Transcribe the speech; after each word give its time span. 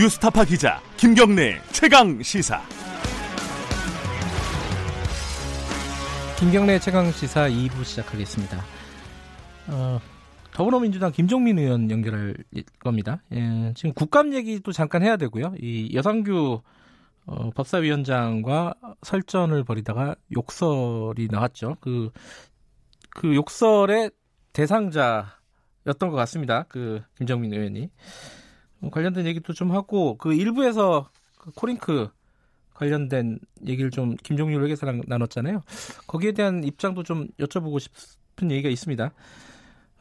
뉴스타파 0.00 0.46
기자 0.46 0.80
김경래 0.96 1.60
최강 1.72 2.22
시사. 2.22 2.62
김경래 6.38 6.78
최강 6.78 7.12
시사 7.12 7.50
2부 7.50 7.84
시작하겠습니다. 7.84 8.64
어, 9.68 10.00
더불어민주당 10.54 11.12
김종민 11.12 11.58
의원 11.58 11.90
연결할 11.90 12.34
겁니다. 12.78 13.22
예, 13.34 13.74
지금 13.76 13.92
국감 13.92 14.32
얘기도 14.32 14.72
잠깐 14.72 15.02
해야 15.02 15.18
되고요. 15.18 15.52
이 15.60 15.90
여상규 15.92 16.62
어, 17.26 17.50
법사위원장과 17.50 18.76
설전을 19.02 19.64
벌이다가 19.64 20.14
욕설이 20.34 21.28
나왔죠. 21.30 21.76
그, 21.82 22.10
그 23.10 23.34
욕설의 23.34 24.12
대상자였던 24.54 25.28
것 26.08 26.12
같습니다. 26.12 26.64
그 26.70 27.02
김정민 27.18 27.52
의원이. 27.52 27.90
어, 28.82 28.90
관련된 28.90 29.26
얘기도 29.26 29.52
좀 29.52 29.72
하고 29.72 30.16
그 30.18 30.32
일부에서 30.34 31.08
그 31.38 31.50
코링크 31.52 32.08
관련된 32.74 33.38
얘기를 33.66 33.90
좀 33.90 34.16
김종률 34.16 34.62
회계사랑 34.64 35.02
나눴잖아요. 35.06 35.62
거기에 36.06 36.32
대한 36.32 36.64
입장도 36.64 37.02
좀 37.02 37.28
여쭤보고 37.38 37.78
싶은 37.78 38.50
얘기가 38.50 38.68
있습니다. 38.70 39.12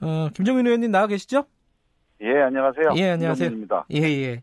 어, 0.02 0.30
김종민 0.34 0.66
의원님 0.66 0.92
나와 0.92 1.08
계시죠? 1.08 1.46
예, 2.22 2.42
안녕하세요. 2.42 2.94
예, 2.96 3.10
안녕하세요. 3.12 3.50
김정민입니다. 3.50 3.86
예, 3.94 4.02
예. 4.02 4.42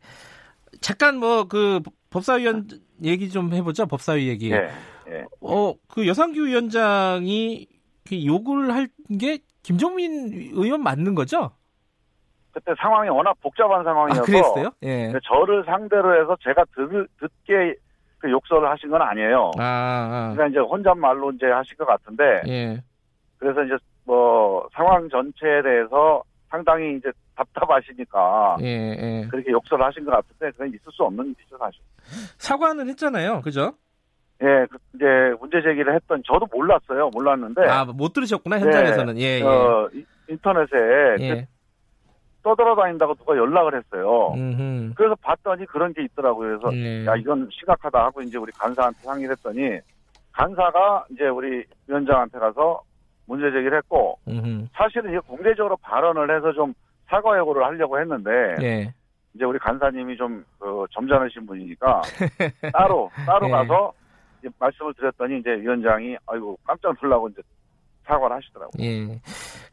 잠깐 0.81 1.19
뭐 1.19 1.45
그 1.45 1.81
법사위원 2.11 2.69
얘기 3.03 3.31
좀 3.31 3.53
해보죠. 3.55 3.87
법사위 3.87 4.29
얘기. 4.29 4.51
예, 4.53 4.71
예. 5.09 5.25
어, 5.41 5.75
그 5.89 6.07
여상규 6.07 6.47
위원장이 6.47 7.67
그 8.07 8.25
욕을 8.27 8.73
할 8.75 8.89
게 9.19 9.39
김종민 9.63 10.33
의원 10.55 10.83
맞는 10.83 11.15
거죠? 11.15 11.51
그때 12.57 12.73
상황이 12.81 13.11
워낙 13.11 13.37
복잡한 13.43 13.85
상황이어서 13.85 14.23
아, 14.23 14.25
그랬어요? 14.25 14.71
예. 14.83 15.13
저를 15.25 15.63
상대로 15.67 16.19
해서 16.19 16.35
제가 16.43 16.65
들, 16.75 17.07
듣게 17.21 17.75
그 18.19 18.31
욕설을 18.31 18.67
하신 18.71 18.89
건 18.89 19.03
아니에요. 19.03 19.51
아, 19.59 19.63
아. 19.63 20.33
그러니까 20.33 20.47
이제 20.47 20.59
혼잣말로 20.61 21.33
이제 21.33 21.45
하신 21.49 21.77
것 21.77 21.85
같은데 21.85 22.41
예. 22.49 22.83
그래서 23.37 23.63
이제 23.63 23.75
뭐 24.07 24.67
상황 24.73 25.07
전체에 25.11 25.61
대해서 25.63 26.23
상당히 26.49 26.97
이제 26.97 27.11
답답하시니까 27.37 28.57
예, 28.63 28.67
예. 28.67 29.29
그렇게 29.31 29.53
욕설을 29.53 29.85
하신 29.85 30.07
것 30.07 30.13
같은데 30.13 30.51
그건 30.53 30.69
있을 30.69 30.91
수 30.93 31.03
없는 31.03 31.27
일이죠 31.27 31.59
사실. 31.59 31.79
사과는 32.39 32.89
했잖아요. 32.89 33.43
그죠? 33.43 33.73
예, 34.43 34.47
그 34.71 34.79
이제 34.95 35.05
문제 35.39 35.61
제기를 35.61 35.95
했던 35.95 36.23
저도 36.27 36.47
몰랐어요. 36.51 37.11
몰랐는데 37.13 37.67
아, 37.69 37.85
못 37.85 38.15
들으셨구나. 38.15 38.61
현장에서는. 38.61 39.19
예, 39.19 39.41
예. 39.41 39.41
네. 39.41 39.47
어, 39.47 39.91
이- 39.93 40.07
인터넷에 40.31 41.17
예. 41.21 41.49
떠돌아다닌다고 42.47 43.15
누가 43.17 43.37
연락을 43.37 43.75
했어요. 43.75 44.33
음흠. 44.35 44.93
그래서 44.95 45.17
봤더니 45.17 45.67
그런 45.67 45.93
게 45.93 46.05
있더라고요. 46.05 46.61
그래서 46.61 46.77
예. 46.77 47.05
야 47.05 47.17
이건 47.17 47.49
심각하다 47.51 48.05
하고 48.05 48.23
이제 48.23 48.39
우리 48.39 48.53
간사한테 48.53 49.01
상의를 49.01 49.33
했더니 49.33 49.81
간사가 50.31 51.07
이제 51.11 51.27
우리 51.27 51.65
위원장한테 51.89 52.39
가서 52.39 52.83
문제 53.27 53.51
제기를 53.51 53.77
했고 53.79 54.17
음흠. 54.29 54.69
사실은 54.75 55.11
이게 55.11 55.19
공개적으로 55.19 55.77
발언을 55.79 56.37
해서 56.37 56.53
좀 56.53 56.73
사과 57.09 57.37
예고를 57.37 57.65
하려고 57.65 57.99
했는데 57.99 58.31
예. 58.63 58.95
이제 59.35 59.45
우리 59.45 59.59
간사님이 59.59 60.17
좀 60.17 60.45
그, 60.61 60.87
점잖으신 60.93 61.47
분이니까 61.47 62.03
따로 62.73 63.11
따로 63.27 63.47
예. 63.49 63.51
가서 63.51 63.93
이제 64.39 64.49
말씀을 64.57 64.95
드렸더니 64.95 65.41
이제 65.41 65.51
위원장이 65.51 66.17
아이고 66.27 66.57
깜짝 66.65 66.95
놀라고 67.03 67.29
이제 67.29 67.43
사과를 68.07 68.37
하시더라고요. 68.37 68.85
예. 68.85 69.21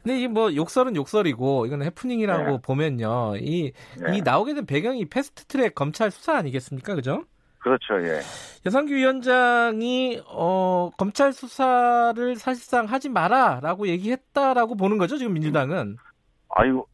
근데 0.02 0.18
이 0.20 0.26
뭐 0.28 0.54
욕설은 0.54 0.96
욕설이고 0.96 1.66
이건 1.66 1.82
해프닝이라고 1.82 2.50
네. 2.50 2.58
보면요. 2.62 3.36
이, 3.36 3.72
네. 4.00 4.16
이 4.16 4.22
나오게 4.22 4.54
된 4.54 4.66
배경이 4.66 5.06
패스트 5.06 5.44
트랙 5.46 5.74
검찰 5.74 6.10
수사 6.10 6.36
아니겠습니까? 6.36 6.94
그죠? 6.94 7.24
그렇죠, 7.60 7.98
예. 8.06 8.20
여상규 8.66 8.92
위원장이 8.94 10.20
어, 10.26 10.90
검찰 10.98 11.32
수사를 11.32 12.36
사실상 12.36 12.84
하지 12.86 13.08
마라라고 13.08 13.88
얘기했다라고 13.88 14.76
보는 14.76 14.98
거죠. 14.98 15.16
지금 15.16 15.32
민주당은. 15.32 15.96
아이고 16.50 16.86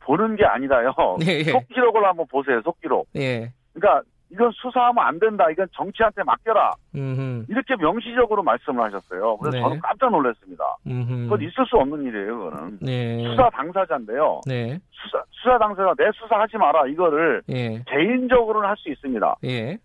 보는 0.00 0.36
게 0.36 0.44
아니라요. 0.44 0.92
예, 1.26 1.38
예. 1.40 1.44
속기록을 1.44 2.04
한번 2.04 2.26
보세요, 2.30 2.60
속기록. 2.64 3.08
예. 3.16 3.52
그러니까 3.72 4.02
이건 4.30 4.50
수사하면 4.52 5.04
안 5.04 5.18
된다. 5.18 5.48
이건 5.50 5.66
정치한테 5.72 6.22
맡겨라. 6.22 6.72
음흠. 6.94 7.46
이렇게 7.48 7.76
명시적으로 7.76 8.42
말씀을 8.42 8.84
하셨어요. 8.84 9.36
그래서 9.38 9.56
네. 9.56 9.62
저는 9.62 9.80
깜짝 9.80 10.10
놀랐습니다. 10.10 10.64
음흠. 10.86 11.22
그건 11.24 11.40
있을 11.42 11.64
수 11.66 11.76
없는 11.76 12.04
일이에요, 12.04 12.38
그거는. 12.38 12.78
네. 12.82 13.24
수사 13.24 13.48
당사자인데요. 13.50 14.40
네. 14.46 14.78
수사, 14.90 15.22
수사 15.30 15.58
당사자가 15.58 15.94
내 15.96 16.10
수사하지 16.14 16.58
마라. 16.58 16.86
이거를 16.88 17.42
예. 17.48 17.82
개인적으로는 17.86 18.68
할 18.68 18.76
수 18.76 18.90
있습니다. 18.90 19.36
예. 19.44 19.78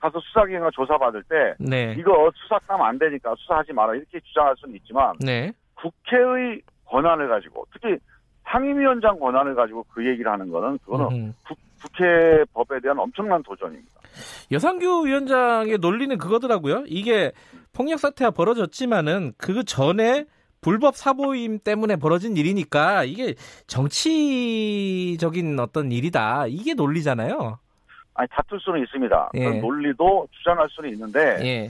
가서 0.00 0.18
수사기관가 0.18 0.70
조사받을 0.72 1.22
때 1.24 1.54
네. 1.60 1.94
이거 1.98 2.30
수사하면 2.34 2.86
안 2.86 2.98
되니까 2.98 3.34
수사하지 3.36 3.74
마라. 3.74 3.94
이렇게 3.94 4.18
주장할 4.20 4.54
수는 4.56 4.74
있지만 4.76 5.14
네. 5.20 5.52
국회의 5.74 6.62
권한을 6.86 7.28
가지고 7.28 7.66
특히 7.72 7.98
상임위원장 8.44 9.18
권한을 9.20 9.54
가지고 9.54 9.84
그 9.92 10.04
얘기를 10.06 10.32
하는 10.32 10.50
거는 10.50 10.78
그거는 10.78 11.06
음흠. 11.06 11.54
국, 11.80 11.90
국회 11.90 12.44
법에 12.52 12.80
대한 12.80 12.98
엄청난 12.98 13.42
도전입니다. 13.42 14.00
여상규 14.52 15.06
위원장의 15.06 15.78
논리는 15.78 16.16
그거더라고요. 16.18 16.84
이게 16.86 17.32
폭력 17.72 17.98
사태가 17.98 18.32
벌어졌지만은 18.32 19.32
그 19.36 19.64
전에 19.64 20.26
불법 20.60 20.96
사보임 20.96 21.58
때문에 21.60 21.96
벌어진 21.96 22.36
일이니까 22.36 23.04
이게 23.04 23.34
정치적인 23.66 25.58
어떤 25.58 25.90
일이다. 25.92 26.46
이게 26.48 26.74
논리잖아요. 26.74 27.58
아니 28.14 28.28
다툴 28.30 28.60
수는 28.60 28.82
있습니다. 28.82 29.30
예. 29.34 29.60
논리도 29.60 30.28
주장할 30.30 30.68
수는 30.70 30.90
있는데 30.90 31.38
예. 31.42 31.68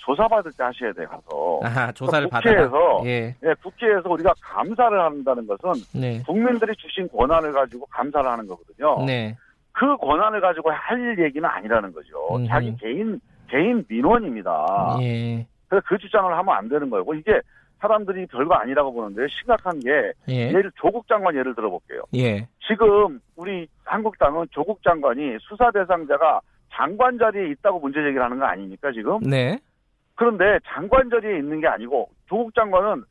조사받을 0.00 0.52
때 0.52 0.62
하셔야 0.64 0.92
돼 0.92 1.06
가서. 1.06 1.60
아하, 1.62 1.90
조사를 1.92 2.28
받아라. 2.28 2.68
국회에서 2.68 3.02
예. 3.06 3.34
예, 3.42 3.54
국회에서 3.62 4.08
우리가 4.10 4.34
감사를 4.40 5.00
한다는 5.00 5.46
것은 5.46 5.82
네. 5.98 6.22
국민들이 6.26 6.76
주신 6.76 7.08
권한을 7.08 7.52
가지고 7.52 7.86
감사를 7.86 8.28
하는 8.30 8.46
거거든요. 8.46 9.04
네. 9.06 9.34
그 9.78 9.96
권한을 9.98 10.40
가지고 10.40 10.72
할 10.72 11.16
얘기는 11.20 11.48
아니라는 11.48 11.92
거죠. 11.92 12.34
음흠. 12.34 12.48
자기 12.48 12.76
개인 12.78 13.20
개인 13.48 13.84
민원입니다. 13.88 14.98
예. 15.02 15.46
그래서 15.68 15.84
그 15.86 15.96
주장을 15.98 16.36
하면 16.36 16.54
안 16.56 16.68
되는 16.68 16.90
거고 16.90 17.14
이게 17.14 17.40
사람들이 17.78 18.26
별거 18.26 18.54
아니라고 18.56 18.92
보는데 18.92 19.28
심각한 19.28 19.78
게 19.78 20.12
예. 20.28 20.48
예를 20.48 20.72
조국 20.74 21.06
장관 21.06 21.36
예를 21.36 21.54
들어볼게요. 21.54 22.02
예. 22.16 22.48
지금 22.66 23.20
우리 23.36 23.68
한국당은 23.84 24.46
조국 24.50 24.82
장관이 24.82 25.36
수사 25.42 25.70
대상자가 25.70 26.40
장관 26.72 27.16
자리에 27.16 27.50
있다고 27.50 27.78
문제 27.78 28.00
제기를 28.02 28.20
하는 28.20 28.40
거 28.40 28.46
아닙니까 28.46 28.90
지금? 28.90 29.20
네. 29.20 29.60
그런데 30.16 30.58
장관 30.66 31.08
자리에 31.08 31.38
있는 31.38 31.60
게 31.60 31.68
아니고 31.68 32.10
조국 32.26 32.52
장관은 32.52 33.04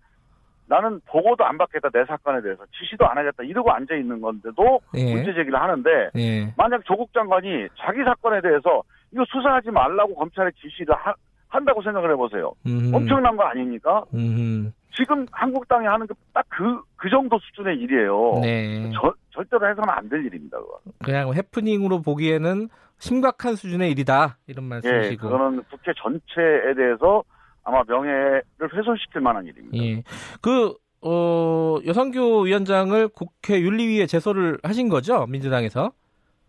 나는 0.67 1.00
보고도 1.07 1.45
안 1.45 1.57
받겠다 1.57 1.89
내 1.94 2.03
사건에 2.05 2.41
대해서 2.41 2.63
지시도 2.78 3.07
안 3.07 3.17
하겠다 3.17 3.44
이러고 3.44 3.72
앉아 3.72 3.95
있는 3.95 4.19
건데도 4.22 4.79
예. 4.95 5.13
문제 5.13 5.33
제기를 5.33 5.59
하는데 5.59 5.89
예. 6.17 6.53
만약 6.57 6.83
조국 6.85 7.11
장관이 7.13 7.67
자기 7.79 8.03
사건에 8.03 8.41
대해서 8.41 8.83
이거 9.11 9.23
수사하지 9.29 9.72
말라고 9.72 10.16
검찰에 10.16 10.51
지시를 10.61 10.94
하- 10.95 11.13
한다고 11.50 11.81
생각을 11.81 12.11
해보세요. 12.11 12.51
음. 12.66 12.91
엄청난 12.94 13.38
거 13.38 13.44
아닙니까? 13.44 14.03
음. 14.13 14.73
지금 14.94 15.25
한국당이 15.31 15.85
하는 15.88 16.05
게 16.07 16.13
딱 16.33 16.45
그 16.50 16.81
그 16.97 17.09
정도 17.09 17.38
수준의 17.39 17.78
일이에요. 17.78 18.39
네. 18.41 18.89
저- 18.94 19.13
절대로 19.31 19.69
해서는 19.69 19.88
안 19.89 20.09
될 20.09 20.25
일입니다. 20.25 20.57
그거. 20.57 20.79
그냥 21.05 21.34
해프닝으로 21.34 22.01
보기에는 22.01 22.67
심각한 22.97 23.55
수준의 23.55 23.91
일이다. 23.91 24.38
이런 24.47 24.66
예, 24.66 24.69
말씀이시고. 24.69 25.29
그거는 25.29 25.63
국회 25.69 25.94
전체에 25.95 26.73
대해서 26.75 27.23
아마 27.67 27.83
명예를 27.85 28.44
훼손시킬 28.73 29.19
만한 29.19 29.45
일입니다. 29.45 29.78
예. 29.78 30.01
그, 30.41 30.73
어, 31.01 31.78
여상규 31.85 32.45
위원장을 32.47 33.09
국회 33.09 33.59
윤리위에 33.59 34.05
제소를 34.05 34.58
하신 34.64 34.87
거죠? 34.87 35.25
민주당에서. 35.28 35.91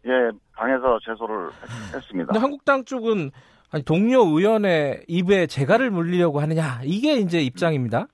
예, 0.06 0.10
당에서 0.56 1.00
제소를 1.04 1.48
했- 1.48 1.96
했습니다. 1.96 2.26
근데 2.28 2.38
한국당 2.38 2.84
쪽은 2.84 3.32
아니, 3.72 3.84
동료 3.84 4.20
의원의 4.26 5.06
입에 5.08 5.48
재갈을 5.48 5.90
물리려고 5.90 6.38
하느냐. 6.40 6.80
이게 6.84 7.14
이제 7.16 7.40
입장입니다. 7.42 8.06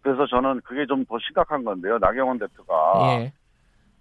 그래서 0.00 0.26
저는 0.26 0.62
그게 0.64 0.86
좀 0.86 1.04
더 1.04 1.18
심각한 1.18 1.62
건데요. 1.64 1.98
나경원 1.98 2.38
대표가 2.38 3.18
예. 3.20 3.32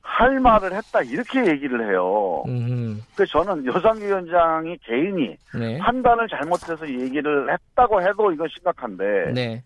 할 0.10 0.40
말을 0.40 0.74
했다 0.76 1.02
이렇게 1.04 1.46
얘기를 1.46 1.88
해요. 1.90 2.44
음, 2.48 3.02
그래서 3.16 3.44
저는 3.44 3.66
여상규 3.66 4.04
위원장이 4.06 4.78
개인이 4.80 5.38
네. 5.58 5.78
판단을 5.78 6.28
잘못해서 6.28 6.90
얘기를 6.90 7.52
했다고 7.54 8.02
해도 8.02 8.32
이건 8.32 8.48
심각한데 8.50 9.32
네. 9.34 9.64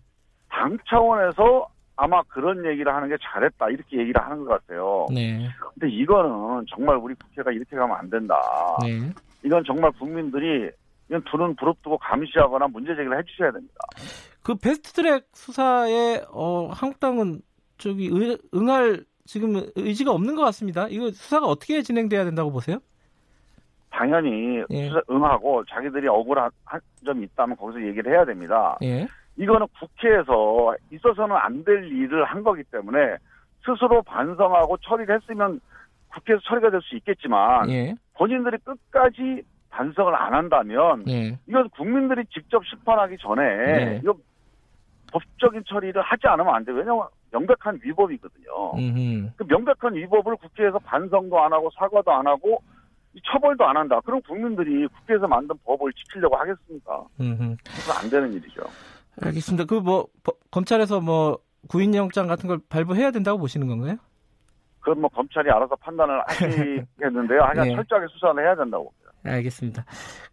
당 0.50 0.76
차원에서 0.88 1.66
아마 1.96 2.22
그런 2.24 2.64
얘기를 2.66 2.94
하는 2.94 3.08
게 3.08 3.16
잘했다 3.22 3.70
이렇게 3.70 3.98
얘기를 3.98 4.20
하는 4.22 4.44
것 4.44 4.50
같아요. 4.60 5.06
네. 5.12 5.48
근데 5.72 5.88
이거는 5.92 6.66
정말 6.68 6.96
우리 6.96 7.14
국회가 7.14 7.50
이렇게 7.50 7.74
가면 7.74 7.96
안 7.96 8.10
된다. 8.10 8.34
네. 8.82 9.00
이건 9.44 9.64
정말 9.64 9.90
국민들이 9.92 10.70
이건 11.08 11.22
두는 11.24 11.56
부릅뜨고 11.56 11.98
감시하거나 11.98 12.68
문제 12.68 12.94
제기를 12.94 13.18
해주셔야 13.18 13.50
됩니다. 13.50 13.74
그 14.42 14.54
베스트트랙 14.56 15.24
수사에 15.32 16.22
어, 16.30 16.68
한국당은 16.70 17.40
저기 17.78 18.08
의- 18.12 18.38
응할 18.54 19.04
지금 19.26 19.54
의지가 19.74 20.10
없는 20.12 20.34
것 20.34 20.42
같습니다. 20.42 20.86
이거 20.88 21.10
수사가 21.10 21.46
어떻게 21.46 21.82
진행돼야 21.82 22.24
된다고 22.24 22.50
보세요? 22.52 22.78
당연히 23.90 24.62
예. 24.70 24.88
수사 24.88 25.00
응하고 25.10 25.64
자기들이 25.66 26.08
억울한 26.08 26.50
한 26.64 26.80
점이 27.04 27.24
있다면 27.24 27.56
거기서 27.56 27.86
얘기를 27.86 28.12
해야 28.12 28.24
됩니다. 28.24 28.76
예. 28.82 29.06
이거는 29.36 29.66
국회에서 29.80 30.74
있어서는 30.92 31.36
안 31.36 31.64
될 31.64 31.84
일을 31.90 32.24
한 32.24 32.42
거기 32.42 32.62
때문에 32.64 33.16
스스로 33.64 34.02
반성하고 34.02 34.76
처리를 34.78 35.16
했으면 35.20 35.60
국회에서 36.12 36.40
처리가 36.44 36.70
될 36.70 36.80
수 36.82 36.96
있겠지만 36.96 37.70
예. 37.70 37.94
본인들이 38.14 38.58
끝까지 38.58 39.42
반성을 39.70 40.14
안 40.14 40.34
한다면 40.34 41.04
예. 41.08 41.38
이건 41.48 41.68
국민들이 41.70 42.24
직접 42.26 42.64
심판하기 42.66 43.16
전에 43.18 43.42
네. 43.42 44.00
이거 44.02 44.14
법적인 45.14 45.62
처리를 45.66 46.02
하지 46.02 46.26
않으면 46.26 46.52
안 46.52 46.64
돼요. 46.64 46.76
왜냐하면 46.76 47.06
명백한 47.30 47.78
위법이거든요. 47.84 48.72
음. 48.78 49.32
그 49.36 49.44
명백한 49.48 49.94
위법을 49.94 50.36
국회에서 50.36 50.78
반성도 50.80 51.38
안 51.40 51.52
하고 51.52 51.70
사과도 51.78 52.10
안 52.12 52.26
하고 52.26 52.60
이 53.14 53.20
처벌도 53.24 53.64
안 53.64 53.76
한다. 53.76 54.00
그럼 54.04 54.20
국민들이 54.22 54.88
국회에서 54.88 55.28
만든 55.28 55.56
법을 55.64 55.92
지키려고 55.92 56.36
하겠습니까? 56.36 57.04
음. 57.20 57.56
그래서 57.64 57.92
안 58.02 58.10
되는 58.10 58.32
일이죠. 58.32 58.62
알겠습니다. 59.22 59.64
그 59.66 59.80
뭐 59.80 60.08
검찰에서 60.50 61.00
뭐 61.00 61.38
구인영장 61.68 62.26
같은 62.26 62.48
걸 62.48 62.58
발부해야 62.68 63.12
된다고 63.12 63.38
보시는 63.38 63.68
건가요? 63.68 63.96
그건 64.80 65.00
뭐 65.00 65.08
검찰이 65.10 65.48
알아서 65.50 65.76
판단을 65.76 66.20
하시겠는데요. 66.26 67.40
하여간 67.40 67.68
네. 67.68 67.74
철저하게 67.76 68.06
수사를 68.12 68.42
해야 68.44 68.54
된다고 68.56 68.84
봅니다. 68.90 69.12
알겠습니다. 69.24 69.84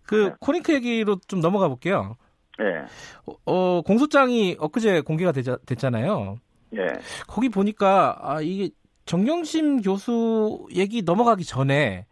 그 0.08 0.16
네. 0.30 0.36
코링크 0.40 0.74
얘기로 0.74 1.18
좀 1.28 1.40
넘어가 1.40 1.68
볼게요. 1.68 2.18
예, 2.62 2.86
어, 3.26 3.34
어, 3.46 3.82
공소장이 3.82 4.58
엊그제 4.60 5.02
공개가 5.02 5.32
되자, 5.32 5.58
됐잖아요. 5.66 6.38
예, 6.78 6.88
거기 7.28 7.50
보니까 7.50 8.18
아 8.22 8.42
이게 8.42 8.70
정경심 9.06 9.82
교수 9.82 10.68
얘기 10.74 11.02
넘어가기 11.02 11.44
전에 11.44 12.06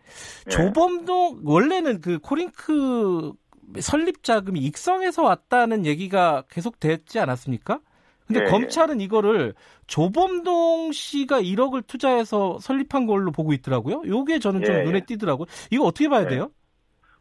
예. 0.48 0.50
조범동 0.50 1.42
원래는 1.46 2.01
그 2.01 2.19
코링크 2.19 3.31
설립 3.80 4.24
자금이 4.24 4.60
익성에서 4.62 5.24
왔다는 5.24 5.86
얘기가 5.86 6.44
계속 6.50 6.80
됐지 6.80 7.19
않았습니까? 7.19 7.80
근데 8.25 8.42
예, 8.42 8.46
예. 8.46 8.50
검찰은 8.50 9.01
이거를 9.01 9.54
조범동 9.88 10.92
씨가 10.92 11.42
1억을 11.42 11.86
투자해서 11.88 12.60
설립한 12.60 13.07
걸로 13.07 13.31
보고 13.31 13.54
있더라고요. 13.54 14.04
요게 14.06 14.40
저는 14.40 14.63
좀 14.63 14.75
예, 14.75 14.84
눈에 14.84 14.98
예. 14.98 15.06
띄더라고요. 15.06 15.48
이거 15.72 15.86
어떻게 15.86 16.10
봐야 16.10 16.24
예. 16.24 16.28
돼요? 16.28 16.51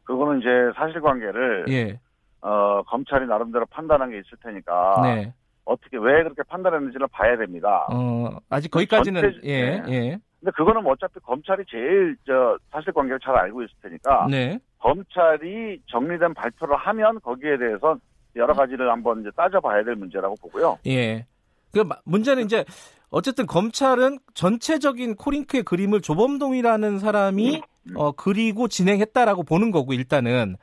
그거는 0.04 0.40
이제 0.40 0.48
사실관계를 0.76 1.66
예. 1.68 2.00
어, 2.40 2.82
검찰이 2.86 3.26
나름대로 3.26 3.66
판단한 3.66 4.10
게 4.10 4.18
있을 4.18 4.30
테니까 4.42 5.00
네. 5.02 5.32
어떻게 5.64 5.96
왜 5.98 6.22
그렇게 6.22 6.42
판단했는지를 6.44 7.08
봐야 7.08 7.36
됩니다. 7.36 7.86
어, 7.90 8.38
아직 8.48 8.70
거기까지는 8.70 9.20
전체- 9.20 9.40
예, 9.44 9.80
네. 9.80 9.84
예. 9.92 10.18
근데 10.40 10.52
그거는 10.56 10.82
뭐 10.84 10.92
어차피 10.92 11.18
검찰이 11.20 11.64
제일 11.68 12.16
저 12.26 12.56
사실관계를 12.70 13.18
잘 13.20 13.34
알고 13.36 13.62
있을 13.62 13.74
테니까 13.82 14.28
네. 14.30 14.58
검찰이 14.78 15.80
정리된 15.86 16.32
발표를 16.34 16.76
하면 16.76 17.20
거기에 17.20 17.58
대해서 17.58 17.98
여러 18.36 18.54
가지를 18.54 18.90
한번 18.90 19.20
이제 19.20 19.30
따져봐야 19.36 19.82
될 19.82 19.96
문제라고 19.96 20.36
보고요. 20.40 20.78
예. 20.86 21.26
그 21.72 21.80
마- 21.80 21.96
문제는 22.04 22.44
이제 22.44 22.64
어쨌든 23.10 23.46
검찰은 23.46 24.18
전체적인 24.34 25.16
코링크의 25.16 25.64
그림을 25.64 26.00
조범동이라는 26.02 26.98
사람이 27.00 27.62
음. 27.90 27.96
어 27.96 28.12
그리고 28.12 28.68
진행했다라고 28.68 29.42
보는 29.42 29.70
거고 29.72 29.92
일단은 29.92 30.56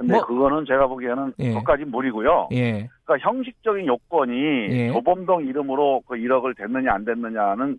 근데 0.00 0.14
뭐- 0.14 0.24
그거는 0.24 0.64
제가 0.64 0.86
보기에는 0.86 1.34
예. 1.40 1.48
그것까지 1.50 1.84
무리고요. 1.84 2.48
예. 2.52 2.88
그러니까 3.04 3.28
형식적인 3.30 3.86
요건이 3.86 4.32
예. 4.70 4.92
조범동 4.92 5.44
이름으로 5.44 6.00
그 6.08 6.14
1억을 6.14 6.56
됐느냐 6.56 6.94
안 6.94 7.04
됐느냐는 7.04 7.78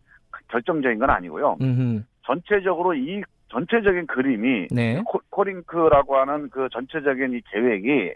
결정적인 0.50 1.00
건 1.00 1.10
아니고요. 1.10 1.58
음. 1.62 2.06
전체적으로 2.24 2.94
이 2.94 3.24
전체적인 3.50 4.06
그림이 4.06 4.68
네. 4.70 5.02
코, 5.04 5.20
코링크라고 5.32 6.16
하는 6.18 6.48
그 6.52 6.70
전체적인 6.72 7.34
이 7.34 7.42
계획이 7.52 8.14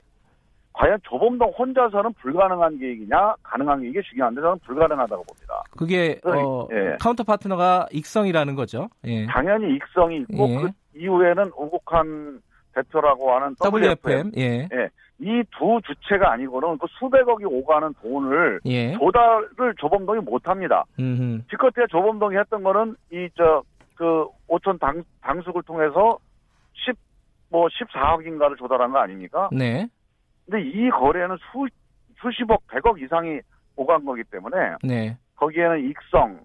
과연 0.74 1.00
조범동 1.04 1.54
혼자서는 1.58 2.14
불가능한 2.22 2.78
계획이냐 2.78 3.34
가능한 3.42 3.82
계획이 3.82 4.02
중요한데 4.12 4.40
저는 4.42 4.60
불가능하다고 4.60 5.24
봅니다. 5.24 5.64
그게 5.76 6.20
어 6.26 6.68
예. 6.72 6.96
counter 7.00 7.24
partner가 7.24 7.88
익성이라는 7.92 8.54
거죠. 8.54 8.88
예. 9.06 9.26
당연히 9.26 9.74
익성이 9.76 10.18
있고 10.30 10.48
예. 10.50 10.56
그 10.62 10.70
이후에는 10.96 11.52
우국환 11.56 12.40
대표라고 12.76 13.32
하는 13.34 13.56
WFM. 13.64 14.32
예. 14.38 14.68
이 15.20 15.44
두 15.58 15.80
주체가 15.86 16.34
아니고는 16.34 16.78
그 16.78 16.88
수백억이 17.00 17.46
오가는 17.46 17.94
돈을 18.02 18.60
예. 18.66 18.92
조달을 18.98 19.74
조범동이 19.80 20.20
못합니다. 20.20 20.84
음. 21.00 21.42
기껏해야 21.50 21.88
조범동이 21.90 22.36
했던 22.38 22.64
거는 22.64 22.96
이 23.12 23.30
저 23.38 23.64
그 23.96 24.28
오촌 24.50 24.78
당 24.78 25.02
당숙을 25.22 25.64
통해서 25.64 26.20
10 26.74 26.96
뭐 27.50 27.68
14억인가를 27.68 28.58
조달한 28.58 28.92
거 28.92 28.98
아닙니까? 28.98 29.48
네. 29.54 29.88
근데 30.46 30.62
이 30.68 30.90
거래는 30.90 31.38
수 31.38 31.66
수십억, 32.20 32.62
백억 32.68 33.02
이상이 33.02 33.40
오간 33.78 34.04
거기 34.04 34.22
때문에 34.26 34.58
네. 34.84 35.16
거기에는 35.38 35.90
익성, 35.90 36.40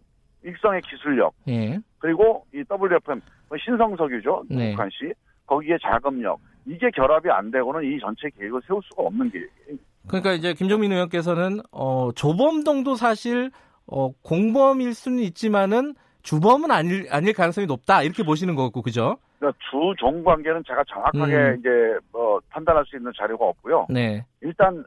익성의 0.45 0.83
기술력 0.83 1.33
예. 1.49 1.81
그리고 1.99 2.45
이 2.55 2.59
WFM 2.71 3.21
뭐 3.49 3.59
신성석유죠 3.59 4.45
네. 4.51 4.71
북한 4.73 4.89
씨 4.91 5.13
거기에 5.51 5.77
자금력 5.83 6.39
이게 6.65 6.91
결합이 6.91 7.29
안 7.29 7.51
되고는 7.51 7.83
이 7.85 7.99
전체 7.99 8.31
계획을 8.39 8.61
세울 8.67 8.81
수가 8.85 9.03
없는 9.03 9.31
계획이에요. 9.31 9.79
그러니까 10.07 10.33
이제 10.33 10.55
김종민 10.55 10.93
의원께서는 10.93 11.61
어 11.73 12.11
조범동도 12.15 12.95
사실 12.95 13.51
어 13.87 14.13
공범일 14.23 14.95
수는 14.95 15.19
있지만은 15.25 15.95
주범은 16.23 16.71
아닐 16.71 17.07
아닐 17.11 17.33
가능성이 17.33 17.67
높다 17.67 18.03
이렇게 18.03 18.23
보시는 18.23 18.55
거고 18.55 18.81
그죠? 18.83 19.19
그러니까 19.39 19.59
주종 19.71 20.23
관계는 20.23 20.63
제가 20.67 20.85
정확하게 20.85 21.35
음. 21.35 21.57
이제 21.59 21.69
뭐 22.13 22.41
판단할 22.51 22.85
수 22.87 22.97
있는 22.97 23.11
자료가 23.17 23.45
없고요. 23.45 23.87
네. 23.91 24.25
일단 24.43 24.85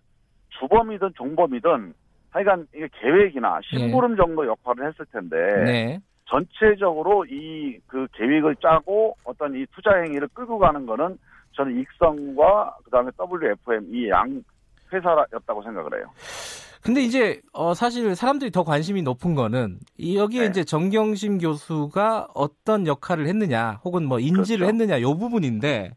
주범이든 0.60 1.12
종범이든 1.18 1.94
하여간 2.30 2.68
이게 2.74 2.88
계획이나 3.02 3.60
심부름 3.64 4.16
정도 4.16 4.48
역할을 4.48 4.88
했을 4.88 5.06
텐데 5.12 5.36
네. 5.66 6.00
전체적으로 6.26 7.26
이 7.26 7.80
그 7.88 8.08
계획을 8.14 8.56
짜고 8.62 9.16
어떤 9.24 9.56
이 9.56 9.66
투자 9.76 9.96
행위를 9.98 10.28
끌고 10.34 10.58
가는 10.58 10.86
거는 10.86 11.18
저는 11.56 11.80
익성과 11.80 12.78
그다음에 12.86 13.12
WFM 13.20 13.94
이 13.94 14.10
양 14.10 14.44
회사였다고 14.92 15.62
생각을 15.64 15.98
해요. 16.00 16.06
근데 16.82 17.02
이제 17.02 17.42
어 17.54 17.74
사실 17.74 18.16
사람들이 18.16 18.52
더 18.52 18.64
관심이 18.64 19.02
높은 19.04 19.36
거는 19.36 19.80
이 19.98 20.18
여기에 20.18 20.42
네. 20.42 20.48
이제 20.48 20.64
정경심 20.64 21.38
교수가 21.40 22.30
어떤 22.36 22.86
역할을 22.88 23.28
했느냐 23.28 23.80
혹은 23.86 24.06
뭐 24.06 24.20
인지를 24.20 24.66
그렇죠. 24.66 24.84
했느냐 24.84 25.02
요 25.02 25.16
부분인데 25.18 25.92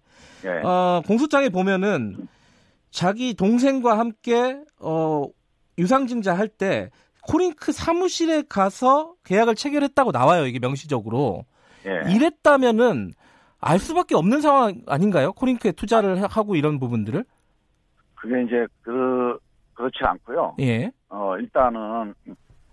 예. 0.45 0.49
어 0.65 1.03
공소장에 1.07 1.49
보면은 1.49 2.29
자기 2.91 3.35
동생과 3.35 3.99
함께 3.99 4.59
어 4.81 5.27
유상증자 5.79 6.37
할 6.39 6.49
때 6.49 6.91
코링크 7.27 7.73
사무실에 7.73 8.43
가서 8.49 9.15
계약을 9.25 9.55
체결했다고 9.55 10.13
나와요 10.13 10.47
이게 10.47 10.59
명시적으로 10.59 11.45
예. 11.87 12.13
이랬다면은 12.13 13.13
알 13.61 13.79
수밖에 13.79 14.15
없는 14.15 14.41
상황 14.41 14.83
아닌가요? 14.87 15.33
코링크에 15.33 15.73
투자를 15.73 16.25
하고 16.25 16.57
이런 16.57 16.79
부분들을 16.79 17.25
그게 18.15 18.43
이제 18.43 18.67
그 18.83 19.39
그렇지 19.75 19.99
않고요. 20.03 20.57
예 20.61 20.91
어 21.09 21.37
일단은 21.39 22.15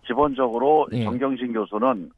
기본적으로 0.06 0.88
예. 0.92 1.04
정경신 1.04 1.54
교수는 1.54 2.12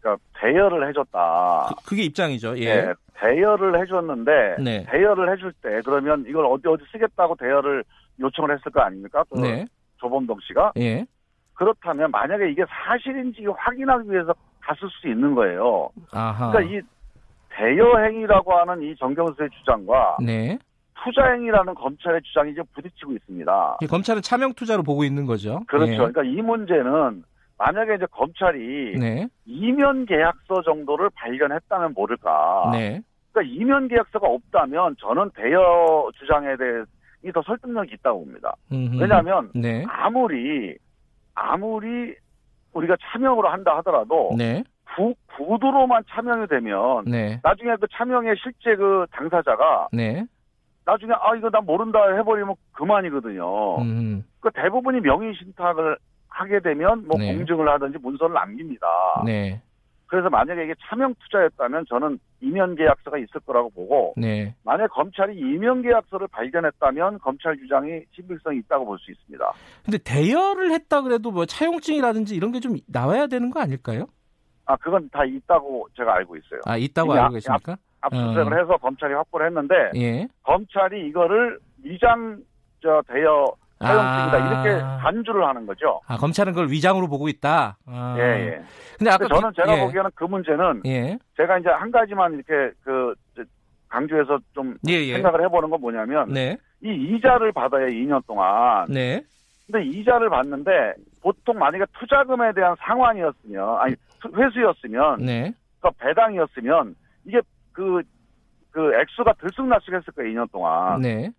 그러니까 0.00 0.22
대여를 0.38 0.88
해줬다. 0.88 1.68
그, 1.68 1.88
그게 1.90 2.02
입장이죠 2.02 2.58
예, 2.58 2.64
예, 2.64 2.94
대여를 3.14 3.80
해줬는데 3.80 4.56
네. 4.62 4.84
대여를 4.90 5.32
해줄 5.32 5.52
때 5.62 5.80
그러면 5.84 6.24
이걸 6.28 6.44
어디 6.46 6.68
어디 6.68 6.84
쓰겠다고 6.92 7.36
대여를 7.36 7.84
요청을 8.20 8.54
했을 8.56 8.70
거 8.70 8.80
아닙니까? 8.80 9.24
그 9.30 9.38
네. 9.38 9.64
조범동 9.98 10.38
씨가 10.46 10.72
예. 10.78 11.06
그렇다면 11.54 12.10
만약에 12.10 12.50
이게 12.50 12.64
사실인지 12.68 13.46
확인하기 13.46 14.10
위해서 14.10 14.34
갔을 14.60 14.88
수 14.90 15.08
있는 15.08 15.34
거예요. 15.34 15.88
아하. 16.12 16.50
그러니까 16.50 16.74
이 16.74 16.82
대여 17.50 17.98
행위라고 17.98 18.52
하는 18.52 18.82
이 18.82 18.94
정경수의 18.96 19.50
주장과 19.50 20.16
네. 20.24 20.58
투자 21.02 21.30
행위라는 21.32 21.74
검찰의 21.74 22.22
주장이 22.22 22.52
이제 22.52 22.62
부딪히고 22.74 23.12
있습니다. 23.12 23.78
이 23.82 23.86
검찰은 23.86 24.22
차명 24.22 24.54
투자로 24.54 24.82
보고 24.82 25.04
있는 25.04 25.26
거죠. 25.26 25.62
그렇죠. 25.66 25.92
예. 25.92 25.96
그러니까 25.96 26.22
이 26.24 26.42
문제는 26.42 27.24
만약에 27.58 27.94
이제 27.94 28.06
검찰이 28.10 28.98
네. 28.98 29.28
이면 29.44 30.06
계약서 30.06 30.62
정도를 30.62 31.10
발견했다면 31.14 31.92
모를까. 31.94 32.70
네. 32.72 33.00
그러니까 33.32 33.54
이면 33.54 33.88
계약서가 33.88 34.26
없다면 34.26 34.96
저는 34.98 35.30
대여 35.36 36.10
주장에 36.18 36.56
대해 36.56 36.84
더 37.32 37.42
설득력이 37.42 37.94
있다고 37.94 38.24
봅니다. 38.24 38.54
음흠. 38.72 39.00
왜냐하면 39.00 39.50
네. 39.54 39.84
아무리 39.88 40.76
아무리 41.34 42.14
우리가 42.72 42.96
차명으로 43.00 43.48
한다 43.48 43.76
하더라도 43.78 44.30
네. 44.36 44.64
구, 44.96 45.14
구두로만 45.36 46.02
차명이 46.08 46.46
되면 46.46 47.04
네. 47.04 47.40
나중에 47.42 47.76
그 47.80 47.86
차명의 47.92 48.36
실제 48.42 48.76
그 48.76 49.06
당사자가 49.10 49.88
네. 49.92 50.24
나중에 50.84 51.12
아 51.12 51.34
이거 51.34 51.50
나 51.50 51.60
모른다 51.60 51.98
해버리면 52.14 52.54
그만이거든요. 52.72 53.78
음. 53.78 54.24
그 54.40 54.50
대부분이 54.54 55.00
명의 55.00 55.34
신탁을 55.34 55.96
하게 56.28 56.60
되면 56.60 57.06
뭐 57.06 57.16
네. 57.18 57.34
공증을 57.34 57.68
하든지 57.68 57.98
문서를 57.98 58.34
남깁니다. 58.34 58.86
네. 59.24 59.62
그래서 60.06 60.28
만약에 60.30 60.64
이게 60.64 60.74
차명 60.86 61.14
투자였다면 61.20 61.86
저는 61.88 62.18
이면 62.40 62.76
계약서가 62.76 63.18
있을 63.18 63.40
거라고 63.46 63.70
보고 63.70 64.14
네. 64.16 64.54
만약 64.62 64.88
검찰이 64.92 65.36
이면 65.36 65.82
계약서를 65.82 66.28
발견했다면 66.28 67.18
검찰 67.18 67.56
주장이 67.56 68.02
신빙성이 68.14 68.58
있다고 68.58 68.84
볼 68.84 68.98
수 68.98 69.10
있습니다. 69.10 69.52
근데 69.84 69.98
대여를 69.98 70.70
했다 70.72 71.02
그래도 71.02 71.30
뭐 71.30 71.46
차용증이라든지 71.46 72.34
이런 72.36 72.52
게 72.52 72.60
좀 72.60 72.76
나와야 72.86 73.26
되는 73.26 73.50
거 73.50 73.60
아닐까요? 73.60 74.06
아 74.66 74.76
그건 74.76 75.08
다 75.10 75.24
있다고 75.24 75.88
제가 75.96 76.14
알고 76.16 76.36
있어요. 76.36 76.60
아, 76.64 76.76
있다고 76.76 77.12
알고 77.12 77.24
앞- 77.26 77.32
계십니까? 77.32 77.76
압수수색을 78.00 78.52
어. 78.52 78.56
해서 78.56 78.76
검찰이 78.76 79.12
확보를 79.14 79.46
했는데 79.48 79.74
예. 79.96 80.28
검찰이 80.42 81.06
이거를 81.08 81.58
위장 81.82 82.38
저 82.82 83.02
대여 83.08 83.46
차용증이다 83.84 84.32
아. 84.32 84.62
이렇게 84.64 84.80
간주를 85.02 85.44
하는 85.46 85.66
거죠. 85.66 86.00
아, 86.06 86.16
검찰은 86.16 86.52
그걸 86.52 86.70
위장으로 86.70 87.08
보고 87.08 87.28
있다. 87.28 87.76
아. 87.86 88.14
예, 88.18 88.22
예. 88.22 88.62
근데 88.98 89.10
아까 89.10 89.26
저는 89.28 89.50
그- 89.50 89.54
제가 89.56 89.76
예. 89.76 89.80
보기에는 89.84 90.10
그 90.14 90.24
문제는 90.24 90.82
예. 90.86 91.18
제가 91.36 91.58
이제 91.58 91.68
한 91.68 91.90
가지만 91.90 92.32
이렇게 92.34 92.72
그 92.82 93.14
저, 93.36 93.42
강조해서 93.88 94.38
좀 94.54 94.76
예, 94.88 94.94
예. 94.94 95.14
생각을 95.14 95.42
해보는 95.44 95.70
건 95.70 95.80
뭐냐면 95.80 96.28
네. 96.32 96.56
이 96.82 96.88
이자를 96.88 97.52
받아야 97.52 97.86
2년 97.86 98.24
동안. 98.26 98.86
네. 98.88 99.22
근데 99.66 99.84
이자를 99.86 100.28
받는데 100.28 100.94
보통 101.22 101.58
만약에 101.58 101.84
투자금에 101.98 102.52
대한 102.52 102.74
상환이었으면 102.80 103.78
아니 103.80 103.94
투- 104.20 104.30
회수였으면 104.36 105.20
네. 105.24 105.52
그러니까 105.80 106.04
배당이었으면 106.04 106.94
이게 107.24 107.40
그그 107.72 108.02
액수가 109.00 109.32
들쑥날쑥했을 109.40 110.12
거예요 110.14 110.30
2년 110.42 110.52
동안. 110.52 111.00
네. 111.00 111.30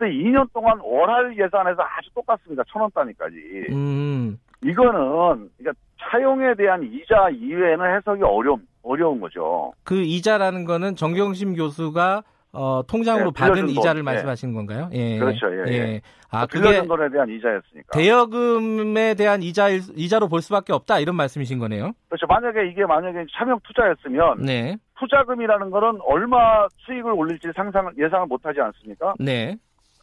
근데 0.00 0.14
2년 0.16 0.48
동안 0.54 0.78
월할 0.82 1.36
예산에서 1.38 1.82
아주 1.82 2.08
똑같습니다. 2.14 2.62
천 2.72 2.80
원 2.80 2.90
단위까지. 2.92 3.36
음. 3.70 4.38
이거는 4.64 5.50
그러니까 5.58 5.72
차용에 6.00 6.54
대한 6.54 6.82
이자 6.82 7.28
이외에는 7.30 7.96
해석이 7.96 8.22
어려운 8.22 8.62
어려운 8.82 9.20
거죠. 9.20 9.72
그 9.84 10.00
이자라는 10.00 10.64
거는 10.64 10.96
정경심 10.96 11.54
교수가 11.54 12.22
어, 12.52 12.82
통장으로 12.88 13.30
네, 13.30 13.38
받은 13.44 13.68
이자를 13.68 14.00
돈. 14.00 14.04
말씀하시는 14.06 14.54
건가요? 14.54 14.88
예. 14.92 15.18
그렇죠, 15.18 15.46
예, 15.52 15.72
예. 15.72 16.00
아, 16.30 16.46
그게 16.46 16.62
빌려준 16.68 16.88
돈에 16.88 17.08
대한 17.10 17.28
이자였으니까. 17.28 17.92
대여금에 17.92 19.14
대한 19.14 19.42
이자 19.42 19.68
이자로 19.68 20.28
볼 20.28 20.40
수밖에 20.42 20.72
없다 20.72 20.98
이런 20.98 21.14
말씀이신 21.16 21.58
거네요. 21.60 21.92
그렇죠. 22.08 22.26
만약에 22.26 22.68
이게 22.70 22.84
만약에 22.86 23.26
차명 23.36 23.60
투자였으면 23.64 24.42
네. 24.44 24.76
투자금이라는 24.98 25.70
거는 25.70 26.00
얼마 26.04 26.66
수익을 26.78 27.12
올릴지 27.12 27.48
상상을 27.54 27.92
예상을 27.98 28.26
못 28.26 28.44
하지 28.44 28.60
않습니까? 28.60 29.14
네. 29.20 29.56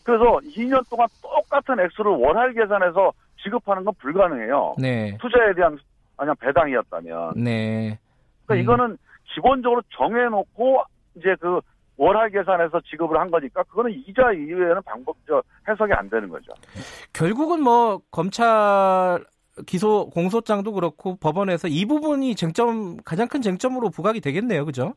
그래서 0.08 0.40
2년 0.56 0.90
동안 0.90 1.06
똑같은 1.22 1.78
액수를 1.82 2.14
월할 2.14 2.54
계산해서 2.54 3.12
지급하는 3.44 3.84
건 3.84 3.94
불가능해요. 4.00 4.76
네. 4.80 5.18
투자에 5.20 5.54
대한 5.54 5.78
아니 6.16 6.32
배당이었다면. 6.40 7.34
네. 7.36 8.00
그러니까 8.46 8.54
음. 8.54 8.60
이거는 8.62 8.98
기본적으로 9.36 9.82
정해놓고 9.98 10.82
이제 11.16 11.36
그 11.42 11.60
월할 11.98 12.30
계산해서 12.30 12.80
지급을 12.90 13.20
한 13.20 13.30
거니까 13.30 13.64
그거는 13.64 13.92
이자 13.92 14.32
이외에는 14.32 14.82
방법 14.86 15.18
저 15.28 15.44
해석이 15.68 15.92
안 15.92 16.10
되는 16.10 16.30
거죠. 16.30 16.54
결국은 17.12 17.62
뭐 17.62 18.00
검찰 18.10 19.26
기소 19.66 20.10
공소장도 20.12 20.72
그렇고 20.72 21.18
법원에서 21.18 21.68
이 21.68 21.84
부분이 21.84 22.36
쟁점 22.36 22.96
가장 23.04 23.28
큰 23.28 23.42
쟁점으로 23.42 23.90
부각이 23.90 24.22
되겠네요. 24.22 24.64
그죠? 24.64 24.94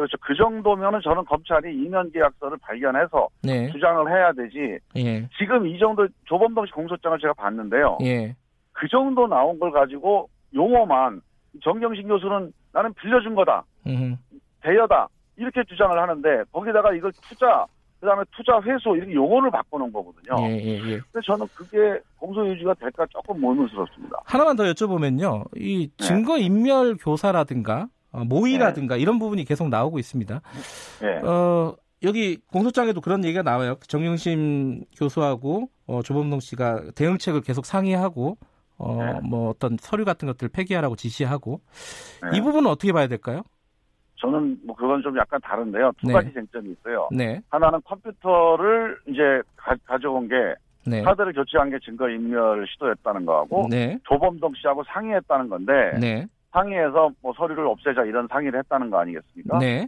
그렇죠. 0.00 0.16
그 0.20 0.34
정도면은 0.34 1.00
저는 1.02 1.24
검찰이 1.26 1.74
이면 1.74 2.10
계약서를 2.10 2.56
발견해서 2.62 3.28
네. 3.42 3.70
주장을 3.70 4.10
해야 4.10 4.32
되지. 4.32 4.78
예. 4.96 5.28
지금 5.38 5.66
이 5.66 5.78
정도 5.78 6.08
조범동 6.24 6.64
씨 6.66 6.72
공소장을 6.72 7.18
제가 7.18 7.34
봤는데요. 7.34 7.98
예. 8.02 8.34
그 8.72 8.88
정도 8.88 9.26
나온 9.26 9.58
걸 9.58 9.70
가지고 9.70 10.30
용어만 10.54 11.20
정경심 11.62 12.08
교수는 12.08 12.52
나는 12.72 12.94
빌려준 12.94 13.34
거다. 13.34 13.64
음. 13.86 14.16
대여다. 14.62 15.08
이렇게 15.36 15.62
주장을 15.64 15.98
하는데 15.98 16.44
거기다가 16.50 16.94
이걸 16.94 17.12
투자 17.28 17.66
그다음에 18.00 18.24
투자 18.34 18.58
회수 18.62 18.96
이렇게 18.96 19.12
용어를 19.12 19.50
바꿔놓은 19.50 19.92
거거든요. 19.92 20.48
예, 20.48 20.56
예, 20.56 20.74
예. 20.76 21.00
근데 21.12 21.20
저는 21.26 21.46
그게 21.54 22.00
공소 22.18 22.46
유지가 22.48 22.72
될까 22.74 23.04
조금 23.10 23.44
의문스럽습니다. 23.44 24.16
하나만 24.24 24.56
더 24.56 24.64
여쭤보면요. 24.64 25.44
이 25.56 25.90
네. 25.98 26.04
증거 26.06 26.38
인멸 26.38 26.96
교사라든가 26.96 27.82
어, 27.82 27.99
모의라든가 28.12 28.96
이런 28.96 29.18
부분이 29.18 29.44
계속 29.44 29.68
나오고 29.68 29.98
있습니다. 29.98 30.40
예. 31.02 31.26
어, 31.26 31.76
여기 32.02 32.38
공소장에도 32.52 33.00
그런 33.00 33.24
얘기가 33.24 33.42
나와요. 33.42 33.76
정영심 33.86 34.84
교수하고 34.96 35.68
어, 35.86 36.02
조범동 36.02 36.40
씨가 36.40 36.92
대응책을 36.94 37.42
계속 37.42 37.66
상의하고 37.66 38.38
어, 38.78 38.96
네. 39.04 39.20
뭐 39.22 39.50
어떤 39.50 39.76
서류 39.78 40.04
같은 40.04 40.26
것들을 40.26 40.48
폐기하라고 40.50 40.96
지시하고 40.96 41.60
네. 42.30 42.38
이 42.38 42.40
부분은 42.40 42.70
어떻게 42.70 42.92
봐야 42.92 43.06
될까요? 43.06 43.42
저는 44.16 44.58
뭐 44.64 44.74
그건 44.76 45.02
좀 45.02 45.16
약간 45.18 45.40
다른데요. 45.42 45.92
두 45.98 46.06
네. 46.06 46.12
가지 46.12 46.32
쟁점이 46.32 46.72
있어요. 46.72 47.08
네, 47.10 47.40
하나는 47.48 47.80
컴퓨터를 47.84 48.98
이제 49.08 49.42
가, 49.56 49.98
져온게 49.98 50.34
네, 50.86 51.02
카드를 51.02 51.32
교체한 51.32 51.70
게 51.70 51.78
증거 51.82 52.08
인멸 52.08 52.66
시도했다는 52.72 53.24
거하고 53.26 53.68
네, 53.70 53.98
조범동 54.04 54.52
씨하고 54.56 54.84
상의했다는 54.84 55.48
건데 55.48 55.72
네, 55.98 56.26
상의해서 56.52 57.10
뭐 57.22 57.32
서류를 57.34 57.66
없애자 57.66 58.04
이런 58.04 58.26
상의를 58.28 58.58
했다는 58.60 58.90
거 58.90 58.98
아니겠습니까? 58.98 59.58
네, 59.58 59.86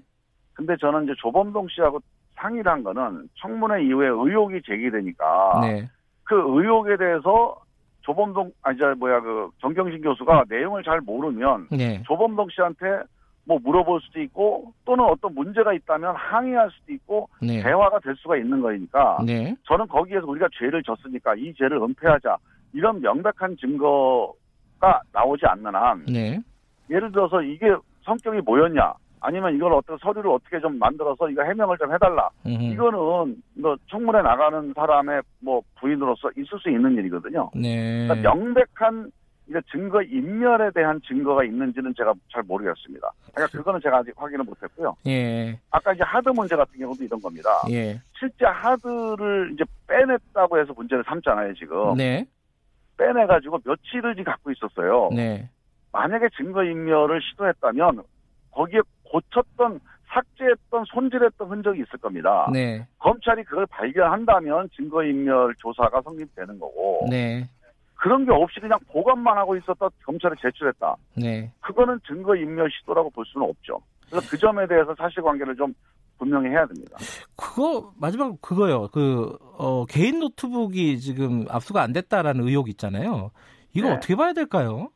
근데 0.54 0.76
저는 0.76 1.04
이제 1.04 1.12
조범동 1.18 1.68
씨하고 1.68 2.00
상의를 2.36 2.70
한 2.70 2.82
거는 2.82 3.28
청문회 3.40 3.84
이후에 3.84 4.08
의혹이 4.08 4.62
제기되니까 4.64 5.60
네, 5.62 5.88
그 6.24 6.34
의혹에 6.36 6.96
대해서 6.96 7.56
조범동 8.02 8.52
아니 8.62 8.78
저 8.78 8.94
뭐야 8.94 9.20
그 9.20 9.50
정경심 9.60 10.02
교수가 10.02 10.44
내용을 10.48 10.82
잘 10.82 11.00
모르면 11.00 11.68
네, 11.70 12.02
조범동 12.06 12.48
씨한테 12.50 13.02
뭐 13.44 13.58
물어볼 13.60 14.00
수도 14.02 14.20
있고 14.20 14.72
또는 14.84 15.04
어떤 15.04 15.34
문제가 15.34 15.72
있다면 15.72 16.14
항의할 16.14 16.70
수도 16.70 16.92
있고 16.92 17.28
네, 17.40 17.62
대화가 17.62 17.98
될 18.00 18.14
수가 18.16 18.36
있는 18.36 18.60
거니까 18.60 19.18
네, 19.24 19.54
저는 19.66 19.88
거기에서 19.88 20.26
우리가 20.26 20.48
죄를 20.52 20.82
졌으니까 20.82 21.34
이 21.36 21.52
죄를 21.54 21.78
은폐하자. 21.78 22.36
이런 22.74 23.00
명백한 23.02 23.56
증거가 23.58 25.00
나오지 25.12 25.44
않는 25.46 25.74
한 25.74 26.04
네, 26.06 26.40
예를 26.92 27.10
들어서 27.10 27.42
이게 27.42 27.74
성격이 28.04 28.42
뭐였냐 28.42 28.92
아니면 29.20 29.54
이걸 29.54 29.72
어떤 29.72 29.96
서류를 29.98 30.30
어떻게 30.30 30.60
좀 30.60 30.78
만들어서 30.78 31.30
이거 31.30 31.42
해명을 31.42 31.78
좀 31.78 31.92
해달라 31.92 32.28
음, 32.44 32.50
이거는 32.60 33.36
뭐 33.54 33.76
청문회 33.88 34.20
나가는 34.20 34.72
사람의 34.74 35.22
뭐 35.40 35.62
부인으로서 35.80 36.30
있을 36.36 36.58
수 36.58 36.68
있는 36.68 36.96
일이거든요. 36.96 37.50
네, 37.54 38.06
그러니까 38.08 38.34
명백한 38.34 39.10
이게 39.48 39.60
증거 39.70 40.02
인멸에 40.02 40.70
대한 40.74 41.00
증거가 41.06 41.44
있는지는 41.44 41.94
제가 41.96 42.14
잘 42.32 42.42
모르겠습니다. 42.42 43.10
그러니까 43.32 43.58
그거는 43.58 43.80
제가 43.80 43.98
아직 43.98 44.12
확인을 44.16 44.44
못했고요. 44.44 44.96
예, 45.06 45.58
아까 45.70 45.92
이제 45.92 46.02
하드 46.04 46.28
문제 46.30 46.56
같은 46.56 46.78
경우도 46.78 47.04
이런 47.04 47.20
겁니다. 47.20 47.50
예, 47.70 48.00
실제 48.18 48.44
하드를 48.44 49.52
이제 49.54 49.64
빼냈다고 49.86 50.58
해서 50.58 50.72
문제를 50.76 51.04
삼잖아요, 51.04 51.54
지금. 51.54 51.94
네, 51.96 52.26
빼내가지고 52.96 53.60
며칠을 53.64 54.14
지금 54.14 54.24
갖고 54.24 54.50
있었어요. 54.50 55.10
네, 55.12 55.48
만약에 55.92 56.28
증거인멸을 56.36 57.20
시도했다면 57.22 58.02
거기에 58.50 58.80
고쳤던, 59.04 59.80
삭제했던, 60.08 60.84
손질했던 60.86 61.48
흔적이 61.48 61.82
있을 61.82 61.98
겁니다. 61.98 62.48
네, 62.52 62.86
검찰이 62.98 63.44
그걸 63.44 63.66
발견한다면 63.66 64.68
증거인멸 64.76 65.54
조사가 65.58 66.02
성립되는 66.02 66.58
거고 66.58 67.06
네, 67.10 67.48
그런 67.94 68.24
게 68.24 68.32
없이 68.32 68.58
그냥 68.60 68.78
보관만 68.90 69.36
하고 69.38 69.56
있었다 69.56 69.88
검찰에 70.04 70.34
제출했다. 70.40 70.96
네. 71.16 71.52
그거는 71.60 72.00
증거인멸 72.06 72.70
시도라고 72.70 73.10
볼 73.10 73.24
수는 73.26 73.48
없죠. 73.48 73.80
그래서 74.10 74.28
그 74.28 74.36
점에 74.36 74.66
대해서 74.66 74.94
사실관계를 74.96 75.56
좀 75.56 75.72
분명히 76.18 76.48
해야 76.50 76.66
됩니다. 76.66 76.96
그거 77.36 77.92
마지막 77.96 78.40
그거요. 78.40 78.88
그 78.92 79.36
어, 79.56 79.86
개인 79.86 80.18
노트북이 80.18 80.98
지금 81.00 81.46
압수가 81.48 81.80
안 81.80 81.92
됐다라는 81.92 82.46
의혹 82.46 82.68
있잖아요. 82.68 83.30
이거 83.72 83.88
네. 83.88 83.94
어떻게 83.94 84.16
봐야 84.16 84.32
될까요? 84.32 84.90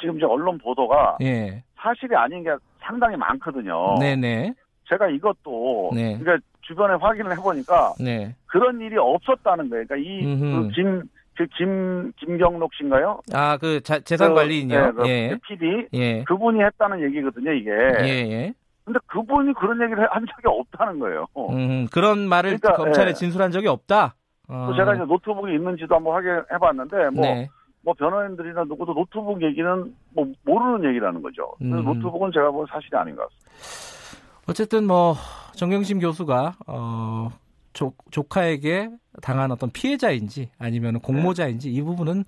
지금 0.00 0.16
이제 0.16 0.26
언론 0.26 0.58
보도가 0.58 1.18
예. 1.22 1.62
사실이 1.78 2.14
아닌 2.16 2.42
게 2.42 2.50
상당히 2.80 3.16
많거든요. 3.16 3.96
네네. 3.98 4.54
제가 4.88 5.08
이것도 5.08 5.90
네. 5.94 6.18
그러니까 6.18 6.44
주변에 6.62 6.94
확인을 6.94 7.32
해보니까 7.38 7.94
네. 8.00 8.34
그런 8.46 8.80
일이 8.80 8.96
없었다는 8.96 9.68
거예요. 9.70 9.84
그러니까. 9.86 9.96
이김 9.96 11.00
그 11.00 11.46
김 11.58 12.12
김경록 12.16 12.72
씨인가요? 12.74 13.20
아, 13.32 13.58
그 13.58 13.82
자, 13.82 14.00
재산 14.00 14.34
관리인요. 14.34 14.94
그, 14.94 15.02
네, 15.02 15.08
예. 15.08 15.28
그 15.28 15.38
PD 15.46 15.86
예. 15.92 16.24
그분이 16.24 16.62
했다는 16.62 17.02
얘기거든요. 17.02 17.52
이게. 17.52 17.70
예, 17.70 18.08
예. 18.30 18.54
근데 18.84 18.98
그분이 19.06 19.52
그런 19.54 19.82
얘기를 19.82 20.06
한 20.10 20.24
적이 20.26 20.46
없다는 20.46 20.98
거예요. 21.00 21.26
음, 21.50 21.86
그런 21.92 22.28
말을 22.28 22.58
그러니까, 22.58 22.82
검찰에 22.82 23.08
예. 23.10 23.12
진술한 23.12 23.50
적이 23.50 23.68
없다. 23.68 24.14
어. 24.48 24.66
또 24.70 24.76
제가 24.76 24.94
이제 24.94 25.04
노트북이 25.04 25.52
있는지도 25.54 25.96
한번 25.96 26.14
확인해봤는데 26.14 27.10
뭐, 27.10 27.24
네. 27.24 27.48
뭐 27.86 27.94
변호인들이나 27.94 28.64
누구도 28.64 28.92
노트북 28.94 29.40
얘기는 29.44 29.94
뭐 30.10 30.26
모르는 30.42 30.88
얘기라는 30.90 31.22
거죠. 31.22 31.52
음. 31.62 31.70
노트북은 31.84 32.32
제가 32.34 32.50
본 32.50 32.66
사실이 32.68 32.96
아닌 32.96 33.14
것 33.14 33.22
같습니다. 33.28 34.42
어쨌든 34.48 34.86
뭐 34.88 35.14
정경심 35.54 36.00
교수가 36.00 36.56
어 36.66 37.28
조, 37.72 37.92
조카에게 38.10 38.90
당한 39.22 39.52
어떤 39.52 39.70
피해자인지 39.70 40.50
아니면 40.58 40.98
공모자인지 40.98 41.72
이 41.72 41.80
부분은 41.80 42.24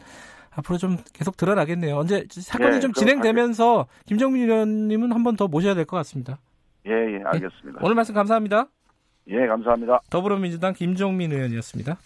앞으로 0.55 0.79
좀 0.79 0.97
계속 1.13 1.37
드러나겠네요. 1.37 1.97
언제 1.97 2.25
사건이 2.31 2.77
예, 2.77 2.81
좀 2.81 2.93
진행되면서 2.93 3.87
김정민 4.07 4.49
의원님은 4.49 5.11
한 5.13 5.25
번 5.25 5.37
더 5.37 5.49
모셔야 5.49 5.75
될 5.75 5.85
것 5.87 5.97
같습니다. 5.99 6.39
예, 6.87 6.93
예, 6.93 7.21
알겠습니다. 7.25 7.81
오늘 7.83 7.97
말씀 7.97 8.15
감사합니다. 8.15 8.67
예, 9.29 9.47
감사합니다. 9.47 10.01
더불어민주당 10.11 10.73
김종민 10.73 11.33
의원이었습니다. 11.33 11.97